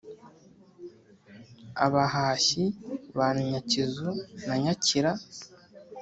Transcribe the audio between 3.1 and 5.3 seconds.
ba Nyakizu na Nyakira